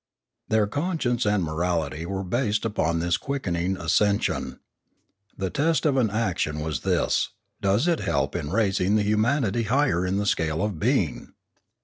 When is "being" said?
10.79-11.33